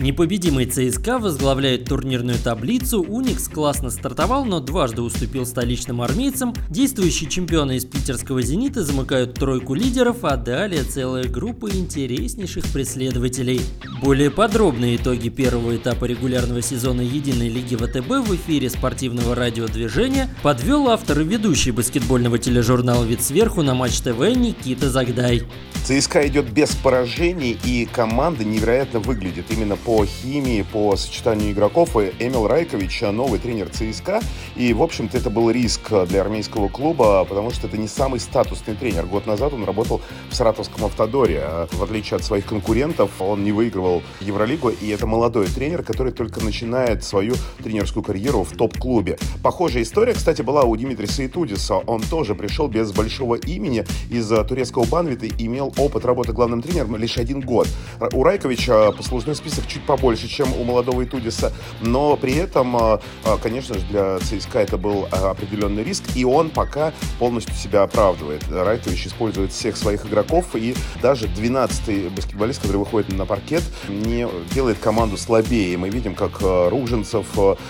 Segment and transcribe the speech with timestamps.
[0.00, 7.76] Непобедимый ЦСКА возглавляет турнирную таблицу, Уникс классно стартовал, но дважды уступил столичным армейцам, действующие чемпионы
[7.76, 13.60] из питерского «Зенита» замыкают тройку лидеров, а далее целая группа интереснейших преследователей.
[14.00, 20.88] Более подробные итоги первого этапа регулярного сезона Единой лиги ВТБ в эфире спортивного радиодвижения подвел
[20.88, 25.42] автор и ведущий баскетбольного тележурнала «Вид сверху» на Матч ТВ Никита Загдай.
[25.84, 31.96] ЦСКА идет без поражений, и команда невероятно выглядит именно по химии, по сочетанию игроков.
[31.96, 34.20] И Эмил Райкович, новый тренер ЦСКА,
[34.56, 38.74] и, в общем-то, это был риск для армейского клуба, потому что это не самый статусный
[38.74, 39.06] тренер.
[39.06, 41.40] Год назад он работал в саратовском автодоре.
[41.42, 46.12] А в отличие от своих конкурентов, он не выигрывал Евролигу, и это молодой тренер, который
[46.12, 49.18] только начинает свою тренерскую карьеру в топ-клубе.
[49.42, 51.76] Похожая история, кстати, была у Дмитрия Саитудиса.
[51.76, 57.18] Он тоже пришел без большого имени из турецкого Банвита, имел опыт работы главным тренером лишь
[57.18, 57.68] один год.
[58.12, 63.38] У Райковича послужной список чуть побольше, чем у молодого Итудиса, но при этом, а, а,
[63.38, 68.44] конечно же, для ЦСКА это был а, определенный риск, и он пока полностью себя оправдывает.
[68.50, 74.78] Райкович использует всех своих игроков, и даже 12-й баскетболист, который выходит на паркет, не делает
[74.78, 75.76] команду слабее.
[75.76, 77.26] Мы видим, как Руженцев,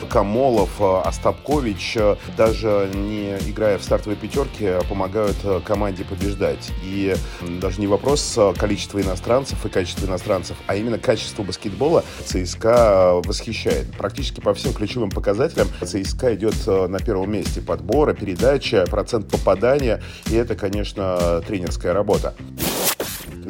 [0.08, 1.96] Камолов, Остапкович,
[2.36, 6.70] даже не играя в стартовой пятерке, помогают команде побеждать.
[6.82, 7.14] И
[7.60, 13.90] даже не вопрос количества иностранцев и качества иностранцев, а именно качество баскетбола ЦСКА восхищает.
[13.96, 17.60] Практически по всем ключевым показателям ЦСКА идет э, на первом месте.
[17.60, 20.02] Подбора, передача, процент попадания.
[20.30, 22.34] И это, конечно, тренерская работа.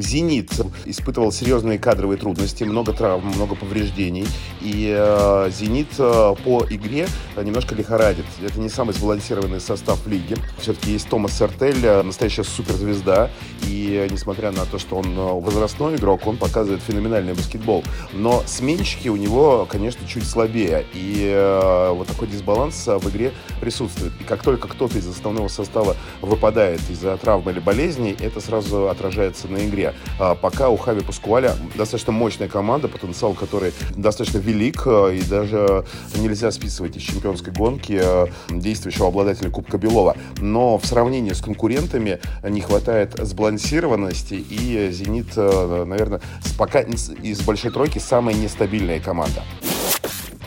[0.00, 0.52] «Зенит»
[0.84, 4.26] испытывал серьезные кадровые трудности, много травм, много повреждений.
[4.60, 7.06] И э, «Зенит» э, по игре
[7.36, 8.24] немножко лихорадит.
[8.42, 10.36] Это не самый сбалансированный состав лиги.
[10.58, 13.30] Все-таки есть Томас Сертель, э, настоящая суперзвезда.
[13.66, 17.84] И э, несмотря на то, что он э, возрастной игрок, он показывает феноменальный баскетбол.
[18.12, 20.86] Но сменщики у него, конечно, чуть слабее.
[20.94, 24.12] И э, вот такой дисбаланс в игре присутствует.
[24.20, 29.48] И как только кто-то из основного состава выпадает из-за травмы или болезней, это сразу отражается
[29.48, 29.89] на игре.
[30.18, 35.84] А пока у Хави Паскуаля достаточно мощная команда, потенциал которой достаточно велик, а, и даже
[36.16, 40.16] нельзя списывать из чемпионской гонки а, действующего обладателя Кубка Белова.
[40.38, 46.20] Но в сравнении с конкурентами не хватает сбалансированности, и «Зенит», наверное,
[46.58, 49.42] пока из большой тройки самая нестабильная команда.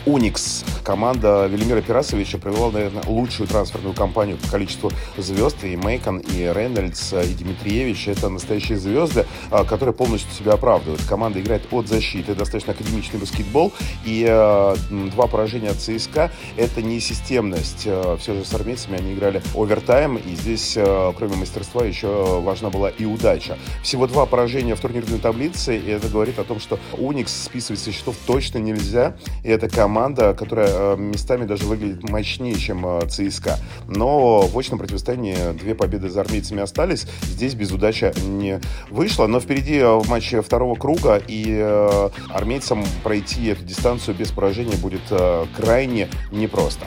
[0.06, 0.64] Уникс.
[0.84, 5.64] Команда Велимира Пирасовича провела, наверное, лучшую трансферную кампанию по количеству звезд.
[5.64, 11.02] И Мейкон, и Рейнольдс, и Дмитриевич— это настоящие звезды, а, которые полностью себя оправдывают.
[11.08, 13.72] Команда играет от защиты, достаточно академичный баскетбол.
[14.04, 17.84] И э, два поражения от ЦСКА— это не системность.
[17.86, 20.76] Э, Все же с армейцами они играли овертайм, и здесь,
[21.16, 23.56] кроме мастерства, еще важна была и удача.
[23.82, 27.90] Всего два поражения в турнирной таблице, и это говорит о том, что Уникс списывать со
[27.92, 29.16] счетов точно нельзя.
[29.42, 33.58] И это команда которая местами даже выглядит мощнее, чем э, ЦСКА.
[33.88, 37.06] Но в очном противостоянии две победы за армейцами остались.
[37.22, 39.26] Здесь без удачи не вышло.
[39.26, 41.60] Но впереди э, в матче второго круга, и
[42.30, 45.02] армейцам пройти эту дистанцию без поражения будет
[45.56, 46.86] крайне непросто.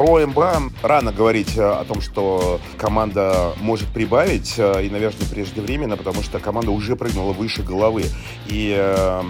[0.00, 5.98] Про МБА рано говорить э, о том, что команда может прибавить, э, и, наверное, преждевременно,
[5.98, 8.04] потому что команда уже прыгнула выше головы.
[8.46, 9.22] И э,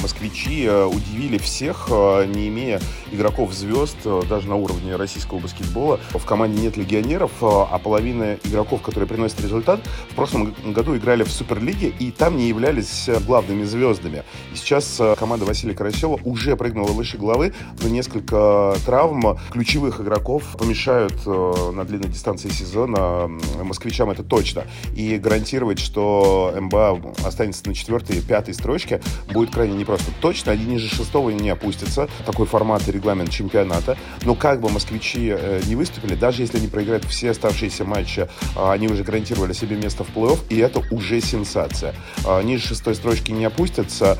[0.00, 2.80] москвичи удивили всех, не имея
[3.12, 3.98] игроков звезд,
[4.30, 6.00] даже на уровне российского баскетбола.
[6.14, 9.80] В команде нет легионеров, а половина игроков, которые приносят результат,
[10.10, 14.22] в прошлом году играли в Суперлиге, и там не являлись главными звездами.
[14.54, 17.52] И сейчас команда Василия Карасева уже прыгнула выше головы,
[17.82, 23.28] но несколько травм ключевых ключевых игроков помешают э, на длинной дистанции сезона
[23.62, 24.64] москвичам это точно.
[24.94, 29.00] И гарантировать, что МБА останется на четвертой пятой строчке,
[29.32, 30.10] будет крайне непросто.
[30.20, 32.08] Точно они ниже шестого не опустятся.
[32.26, 33.96] Такой формат и регламент чемпионата.
[34.22, 38.70] Но как бы москвичи э, не выступили, даже если они проиграют все оставшиеся матчи, э,
[38.70, 41.94] они уже гарантировали себе место в плей-офф, и это уже сенсация.
[42.42, 44.18] Ниже шестой строчки не опустятся,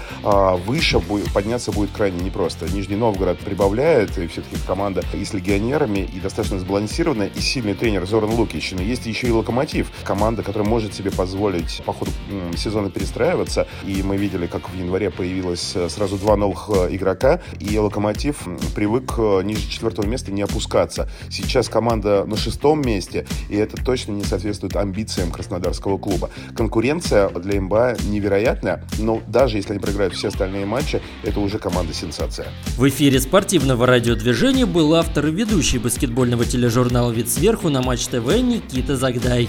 [0.67, 1.01] выше
[1.35, 2.67] подняться будет крайне непросто.
[2.69, 8.07] Нижний Новгород прибавляет, и все-таки команда из легионеров легионерами и достаточно сбалансированная и сильный тренер
[8.07, 8.73] Зоран Лукич.
[8.73, 12.11] Но есть еще и Локомотив, команда, которая может себе позволить по ходу
[12.57, 13.67] сезона перестраиваться.
[13.85, 18.47] И мы видели, как в январе появилось э, сразу два новых э, игрока, и Локомотив
[18.75, 21.09] привык э, ниже четвертого места не опускаться.
[21.31, 26.31] Сейчас команда на шестом месте, и это точно не соответствует амбициям краснодарского клуба.
[26.57, 31.93] Конкуренция для МБА невероятная, но даже если они проиграют все остальные матчи, это уже команда
[31.93, 32.49] сенсация.
[32.77, 38.27] В эфире спортивного радиодвижения был автор и ведущий баскетбольного тележурнала «Вид сверху» на Матч ТВ
[38.43, 39.49] Никита Загдай.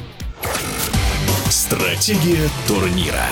[1.49, 3.25] Стратегия турнира.